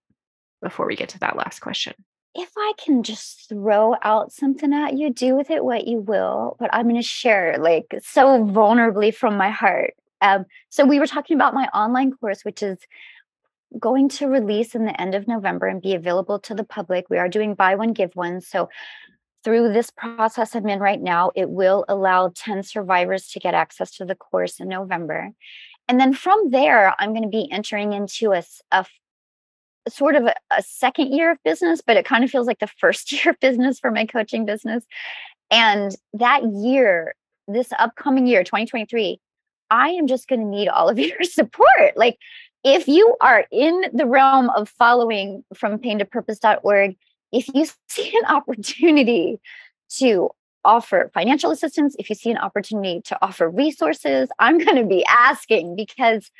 [0.61, 1.93] before we get to that last question?
[2.35, 6.55] If I can just throw out something at you, do with it what you will,
[6.59, 9.93] but I'm going to share like so vulnerably from my heart.
[10.21, 12.79] Um, so we were talking about my online course, which is
[13.79, 17.09] going to release in the end of November and be available to the public.
[17.09, 18.41] We are doing buy one, give one.
[18.41, 18.69] So
[19.43, 23.91] through this process I'm in right now, it will allow 10 survivors to get access
[23.97, 25.31] to the course in November.
[25.87, 28.85] And then from there, I'm going to be entering into a, a
[29.89, 32.67] sort of a, a, second year of business, but it kind of feels like the
[32.67, 34.85] first year of business for my coaching business.
[35.51, 37.15] And that year,
[37.47, 39.19] this upcoming year, 2023,
[39.69, 41.95] I am just going to need all of your support.
[41.95, 42.17] Like,
[42.63, 46.95] if you are in the realm of following from pain to purpose.org,
[47.33, 49.39] if you see an opportunity
[49.97, 50.29] to
[50.65, 55.03] offer financial assistance, if you see an opportunity to offer resources, I'm going to be
[55.05, 56.31] asking because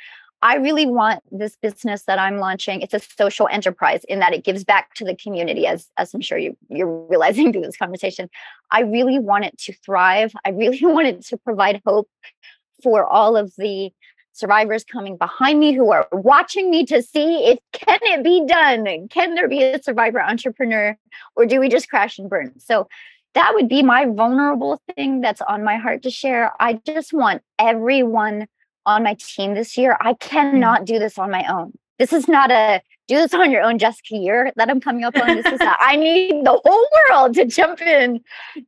[0.44, 2.82] I really want this business that I'm launching.
[2.82, 6.20] It's a social enterprise in that it gives back to the community, as, as I'm
[6.20, 8.28] sure you, you're realizing through this conversation.
[8.70, 10.32] I really want it to thrive.
[10.44, 12.08] I really want it to provide hope
[12.82, 13.90] for all of the
[14.34, 19.08] survivors coming behind me who are watching me to see if can it be done
[19.08, 20.96] can there be a survivor entrepreneur
[21.36, 22.88] or do we just crash and burn so
[23.34, 27.42] that would be my vulnerable thing that's on my heart to share i just want
[27.58, 28.46] everyone
[28.86, 29.96] on my team this year.
[30.00, 31.72] I cannot do this on my own.
[31.98, 35.14] This is not a do this on your own Jessika year that I'm coming up
[35.16, 35.36] on.
[35.36, 38.22] This is a, I need the whole world to jump in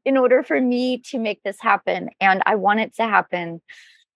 [0.05, 2.11] in order for me to make this happen.
[2.21, 3.63] And I want it to happen.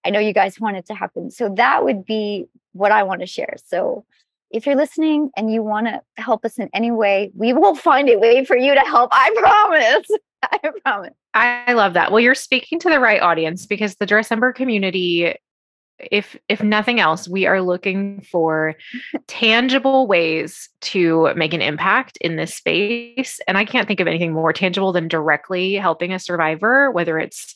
[0.05, 1.31] I know you guys want it to happen.
[1.31, 3.57] So that would be what I want to share.
[3.65, 4.05] So
[4.51, 8.09] if you're listening and you want to help us in any way, we will find
[8.09, 9.11] a way for you to help.
[9.13, 10.09] I promise.
[10.43, 11.15] I promise.
[11.35, 12.11] I love that.
[12.11, 15.37] Well, you're speaking to the right audience because the Dressember community
[16.11, 18.75] if if nothing else we are looking for
[19.27, 24.33] tangible ways to make an impact in this space and i can't think of anything
[24.33, 27.55] more tangible than directly helping a survivor whether it's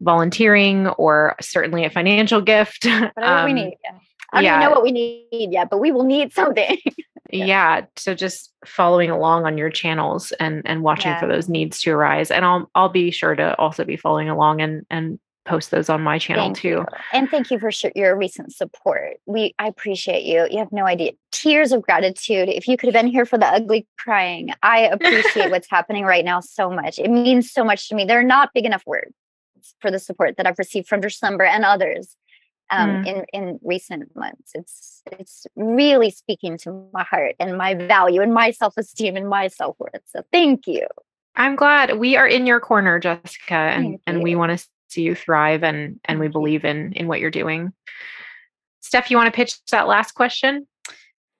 [0.00, 3.98] volunteering or certainly a financial gift whatever um, we need yeah.
[4.32, 4.58] i don't yeah.
[4.60, 6.78] know what we need yet but we will need something
[7.30, 7.44] yeah.
[7.44, 7.80] yeah.
[7.96, 12.30] so just following along on your channels and and watching for those needs to arise
[12.30, 16.02] and i'll i'll be sure to also be following along and and post those on
[16.02, 16.68] my channel thank too.
[16.68, 16.86] You.
[17.12, 19.18] And thank you for your recent support.
[19.26, 20.46] We I appreciate you.
[20.50, 21.12] You have no idea.
[21.32, 22.48] Tears of gratitude.
[22.48, 26.24] If you could have been here for the ugly crying, I appreciate what's happening right
[26.24, 26.98] now so much.
[26.98, 28.04] It means so much to me.
[28.04, 29.14] They're not big enough words
[29.80, 32.16] for the support that I've received from Dressember and others
[32.70, 33.06] um, mm.
[33.06, 34.52] in in recent months.
[34.54, 39.28] It's it's really speaking to my heart and my value and my self esteem and
[39.28, 40.02] my self worth.
[40.06, 40.86] So thank you.
[41.36, 45.14] I'm glad we are in your corner, Jessika, and and we want to see you
[45.14, 47.72] thrive and and we believe in in what you're doing.
[48.80, 50.66] Steph, you want to pitch that last question?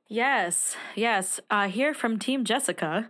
[0.09, 1.41] Yes, yes.
[1.51, 3.09] Uh, here from Team Jessika.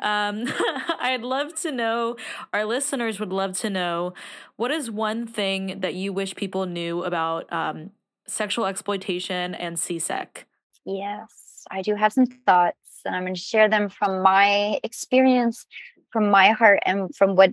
[0.00, 0.44] Um,
[1.00, 2.16] I'd love to know,
[2.52, 4.14] our listeners would love to know,
[4.56, 7.90] what is one thing that you wish people knew about um,
[8.26, 10.44] sexual exploitation and CSEC?
[10.84, 15.66] Yes, I do have some thoughts, and I'm going to share them from my experience,
[16.10, 17.52] from my heart, and from what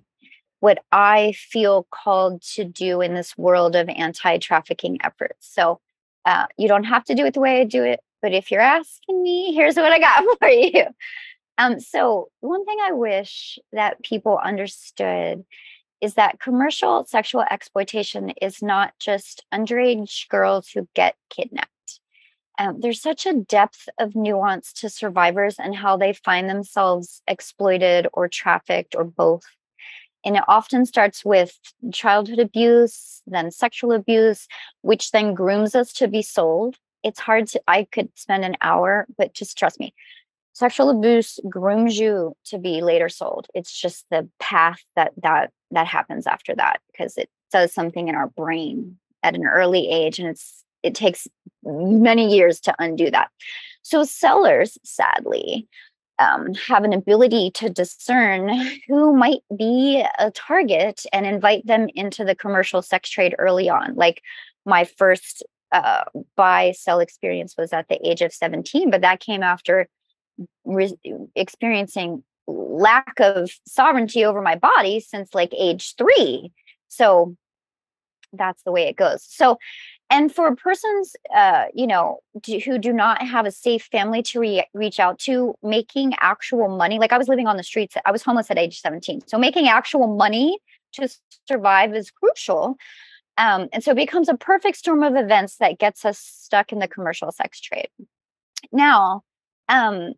[0.59, 5.47] what I feel called to do in this world of anti trafficking efforts.
[5.53, 5.79] So
[6.25, 8.61] uh, you don't have to do it the way I do it, but if you're
[8.61, 10.85] asking me, here's what I got for you.
[11.57, 15.43] Um, so, one thing I wish that people understood
[15.99, 21.69] is that commercial sexual exploitation is not just underage girls who get kidnapped.
[22.57, 28.07] Um, there's such a depth of nuance to survivors and how they find themselves exploited
[28.13, 29.43] or trafficked or both
[30.25, 31.57] and it often starts with
[31.93, 34.47] childhood abuse, then sexual abuse,
[34.81, 36.75] which then grooms us to be sold.
[37.03, 39.93] It's hard to, I could spend an hour, but just trust me.
[40.53, 43.47] Sexual abuse grooms you to be later sold.
[43.53, 48.15] It's just the path that that that happens after that because it does something in
[48.15, 51.27] our brain at an early age and it's it takes
[51.63, 53.29] many years to undo that.
[53.83, 55.67] So sellers sadly
[56.19, 58.49] um, have an ability to discern
[58.87, 63.95] who might be a target and invite them into the commercial sex trade early on.
[63.95, 64.21] Like
[64.65, 66.03] my first uh,
[66.35, 69.87] buy sell experience was at the age of 17, but that came after
[70.65, 70.97] re-
[71.35, 76.51] experiencing lack of sovereignty over my body since like age three.
[76.87, 77.35] So
[78.33, 79.23] that's the way it goes.
[79.23, 79.57] So
[80.09, 84.39] and for persons uh, you know do, who do not have a safe family to
[84.39, 88.11] re- reach out to making actual money like i was living on the streets i
[88.11, 90.59] was homeless at age 17 so making actual money
[90.93, 91.09] to
[91.47, 92.77] survive is crucial.
[93.37, 96.79] Um, and so it becomes a perfect storm of events that gets us stuck in
[96.79, 97.87] the commercial sex trade.
[98.71, 99.23] Now
[99.69, 100.13] um,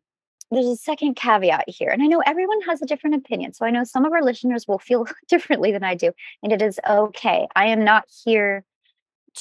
[0.49, 3.69] there's a second caveat here and i know everyone has a different opinion so i
[3.69, 6.11] know some of our listeners will feel differently than i do
[6.43, 7.47] and it is okay.
[7.55, 8.65] I am not here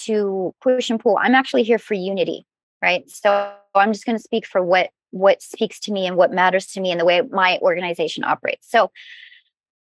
[0.04, 1.18] to push and pull.
[1.20, 2.46] I'm actually here for unity,
[2.82, 3.08] right?
[3.08, 6.66] So I'm just going to speak for what what speaks to me and what matters
[6.66, 8.70] to me and the way my organization operates.
[8.70, 8.90] So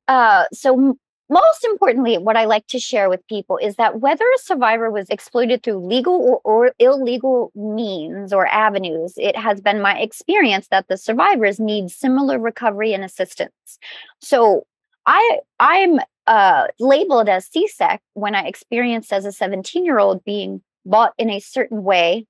[0.07, 0.97] uh so
[1.29, 5.07] most importantly, what I like to share with people is that whether a survivor was
[5.09, 10.87] exploited through legal or, or, illegal means or avenues, it has been my experience that
[10.87, 13.77] the survivors need similar recovery and assistance.
[14.19, 14.65] So
[15.05, 15.99] I I'm
[16.29, 21.29] uh, labeled as CSEC when I experienced as a 17 year old being bought in
[21.29, 22.27] a certain way.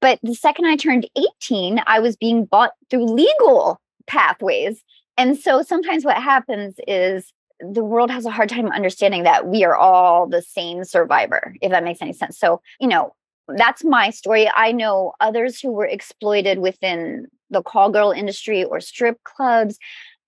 [0.00, 4.82] But the second I turned 18, I was being bought through legal pathways.
[5.16, 9.64] And so sometimes what happens is the world has a hard time understanding that we
[9.64, 12.36] are all the same survivor, if that makes any sense.
[12.38, 13.14] So, you know,
[13.48, 14.50] that's my story.
[14.54, 19.78] I know others who were exploited within the call girl industry or strip clubs.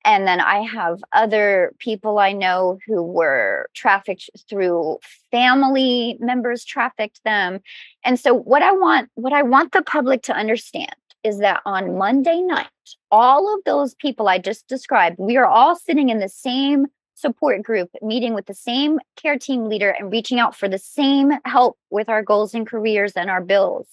[0.04, 4.98] And then I have other people I know who were trafficked through
[5.30, 7.60] family members trafficked them.
[8.04, 10.94] And so what I want what I want the public to understand
[11.24, 12.68] is that on Monday night,
[13.10, 17.62] all of those people I just described, we are all sitting in the same support
[17.62, 21.76] group, meeting with the same care team leader and reaching out for the same help
[21.90, 23.88] with our goals and careers and our bills.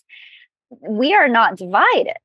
[0.87, 2.17] We are not divided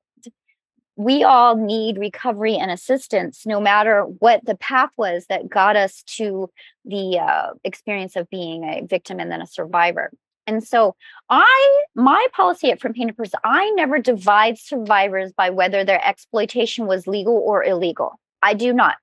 [1.01, 6.03] we all need recovery and assistance no matter what the path was that got us
[6.03, 6.51] to
[6.84, 10.11] the uh, experience of being a victim and then a survivor.
[10.46, 10.94] And so
[11.30, 16.07] i my policy at from pain to purpose i never divide survivors by whether their
[16.07, 18.20] exploitation was legal or illegal.
[18.42, 18.98] I do not.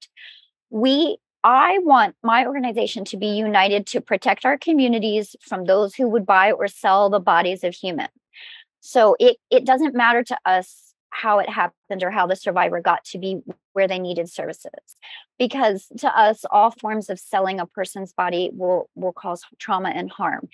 [0.70, 6.08] We I want my organization to be united to protect our communities from those who
[6.10, 8.10] would buy or sell the bodies of humans.
[8.82, 10.87] So it it doesn't matter to us
[11.18, 13.40] how it happened or how the survivor got to be
[13.74, 14.70] where they needed services.
[15.40, 20.12] Because to us all forms of selling a person's body will will cause trauma and
[20.12, 20.48] harm.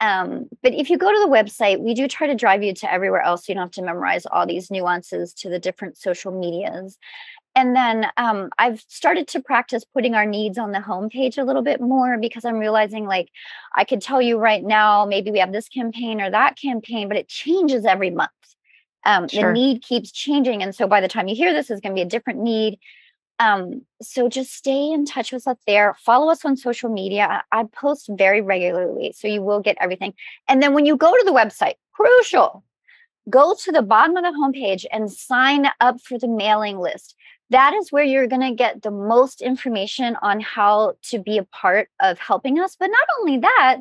[0.03, 2.92] Um, but if you go to the website, we do try to drive you to
[2.92, 3.46] everywhere else.
[3.46, 6.98] So you don't have to memorize all these nuances to the different social medias.
[7.55, 11.62] And then um, I've started to practice putting our needs on the homepage a little
[11.62, 13.28] bit more because I'm realizing like
[13.76, 17.16] I could tell you right now, maybe we have this campaign or that campaign, but
[17.16, 18.30] it changes every month.
[19.05, 19.48] Um, sure.
[19.48, 20.64] The need keeps changing.
[20.64, 22.80] And so by the time you hear this, is going to be a different need.
[23.43, 25.97] Um, so just stay in touch with us there.
[25.99, 27.43] Follow us on social media.
[27.51, 30.14] I post very regularly, so you will get everything.
[30.47, 32.62] And then when you go to the website, crucial,
[33.28, 37.16] go to the bottom of the homepage and sign up for the mailing list.
[37.51, 41.45] That is where you're going to get the most information on how to be a
[41.45, 42.76] part of helping us.
[42.78, 43.80] But not only that,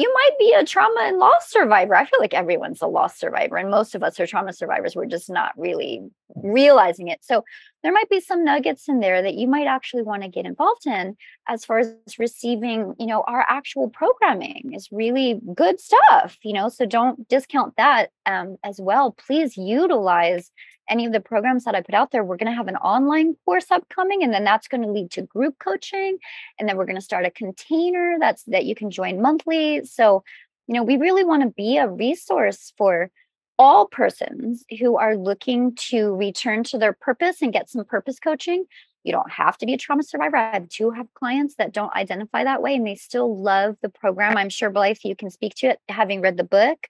[0.00, 1.94] you might be a trauma and loss survivor.
[1.94, 4.96] I feel like everyone's a loss survivor, and most of us are trauma survivors.
[4.96, 6.00] We're just not really
[6.36, 7.18] realizing it.
[7.22, 7.44] So
[7.82, 10.86] there might be some nuggets in there that you might actually want to get involved
[10.86, 16.54] in as far as receiving, you know, our actual programming is really good stuff, you
[16.54, 19.12] know, so don't discount that um, as well.
[19.12, 20.50] Please utilize
[20.90, 22.24] any of the programs that I put out there.
[22.24, 25.22] We're going to have an online course upcoming, and then that's going to lead to
[25.22, 26.18] group coaching.
[26.58, 29.84] And then we're going to start a container that's that you can join monthly.
[29.84, 30.24] So,
[30.66, 33.10] you know, we really want to be a resource for
[33.58, 38.64] all persons who are looking to return to their purpose and get some purpose coaching.
[39.04, 40.36] You don't have to be a trauma survivor.
[40.36, 44.36] I do have clients that don't identify that way and they still love the program.
[44.36, 46.86] I'm sure, Blythe, you can speak to it having read the book.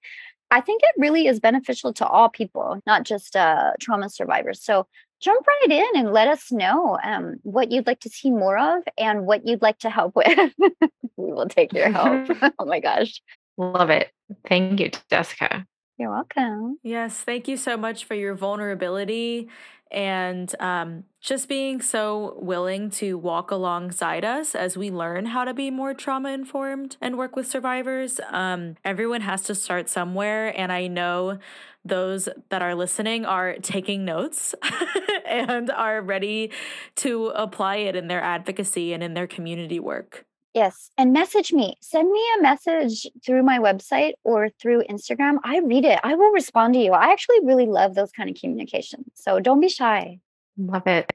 [0.50, 4.62] I think it really is beneficial to all people, not just uh, trauma survivors.
[4.62, 4.86] So
[5.20, 8.82] jump right in and let us know um, what you'd like to see more of
[8.98, 10.52] and what you'd like to help with.
[11.16, 12.28] we will take your help.
[12.58, 13.20] oh my gosh.
[13.56, 14.10] Love it.
[14.46, 15.66] Thank you, Jessika.
[15.98, 16.78] You're welcome.
[16.82, 19.50] Yes, thank you so much for your vulnerability
[19.90, 25.52] and um, just being so willing to walk alongside us as we learn how to
[25.52, 28.20] be more trauma informed and work with survivors.
[28.30, 31.38] Um, everyone has to start somewhere, and I know
[31.84, 34.54] those that are listening are taking notes
[35.26, 36.50] and are ready
[36.96, 40.26] to apply it in their advocacy and in their community work.
[40.54, 40.90] Yes.
[40.98, 41.76] And message me.
[41.80, 45.36] Send me a message through my website or through Instagram.
[45.44, 46.00] I read it.
[46.02, 46.92] I will respond to you.
[46.92, 49.06] I actually really love those kind of communications.
[49.14, 50.18] So don't be shy.
[50.58, 51.12] Love it.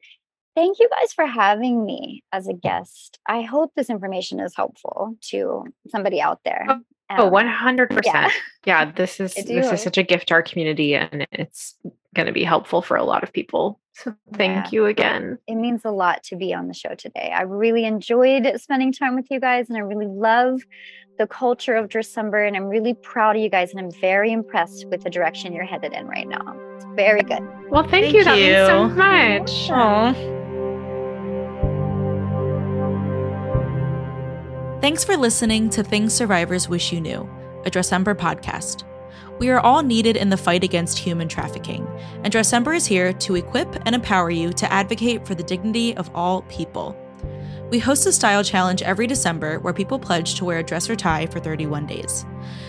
[0.55, 2.61] Thank you guys for having me as a mm.
[2.61, 3.19] guest.
[3.27, 6.65] I hope this information is helpful to somebody out there.
[6.69, 6.79] Oh,
[7.09, 8.01] Oh, oh 100%.
[8.03, 8.31] Yeah.
[8.65, 11.75] yeah, this is this is such a gift to our community and it's
[12.15, 13.79] going to be helpful for a lot of people.
[13.93, 14.69] So thank yeah.
[14.71, 15.37] you again.
[15.47, 17.31] It means a lot to be on the show today.
[17.33, 20.61] I really enjoyed spending time with you guys and I really love
[21.17, 24.85] the culture of Dressember and I'm really proud of you guys and I'm very impressed
[24.87, 26.57] with the direction you're headed in right now.
[26.75, 27.41] It's very good.
[27.69, 28.23] Well, thank, thank you.
[28.25, 29.69] That means so much.
[29.69, 30.44] Aww.
[34.81, 37.29] Thanks for listening to Things Survivors Wish You Knew,
[37.65, 38.83] a Dressember podcast.
[39.39, 41.87] We are all needed in the fight against human trafficking,
[42.23, 46.11] and Dressember is here to equip and empower you to advocate for the dignity of
[46.13, 46.95] all people.
[47.71, 50.95] We host a style challenge every December where people pledge to wear a dress or
[50.97, 52.25] tie for 31 days.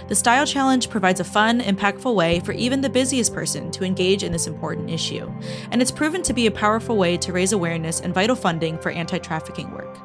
[0.07, 4.23] The style challenge provides a fun, impactful way for even the busiest person to engage
[4.23, 5.31] in this important issue,
[5.73, 8.91] and it's proven to be a powerful way to raise awareness and vital funding for
[8.91, 9.99] anti trafficking work.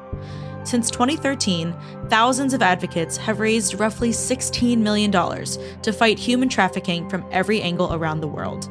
[0.64, 1.74] Since 2013,
[2.08, 7.92] thousands of advocates have raised roughly $16 million to fight human trafficking from every angle
[7.92, 8.70] around the world.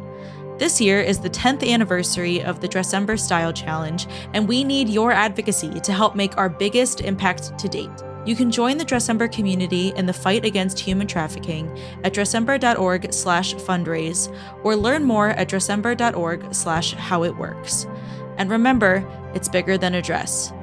[0.58, 5.12] This year is the 10th anniversary of the Dressember Style Challenge, and we need your
[5.12, 7.90] advocacy to help make our biggest impact to date.
[8.26, 13.56] You can join the Dressember community in the fight against human trafficking at dressember.org slash
[13.56, 14.32] fundraise
[14.64, 17.88] or learn more at dressember.org slash how it works.
[18.38, 20.54] And remember, it's bigger than a dress.